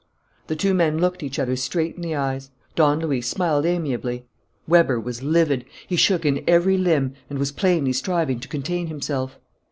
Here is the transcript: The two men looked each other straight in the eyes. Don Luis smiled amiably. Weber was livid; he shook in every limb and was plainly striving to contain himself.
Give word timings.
The 0.47 0.55
two 0.55 0.73
men 0.73 0.97
looked 0.97 1.21
each 1.21 1.37
other 1.37 1.55
straight 1.55 1.95
in 1.95 2.01
the 2.01 2.15
eyes. 2.15 2.49
Don 2.75 3.01
Luis 3.01 3.27
smiled 3.27 3.67
amiably. 3.67 4.25
Weber 4.67 4.99
was 4.99 5.21
livid; 5.21 5.63
he 5.85 5.95
shook 5.95 6.25
in 6.25 6.43
every 6.47 6.75
limb 6.75 7.13
and 7.29 7.37
was 7.37 7.51
plainly 7.51 7.93
striving 7.93 8.39
to 8.39 8.47
contain 8.47 8.87
himself. 8.87 9.37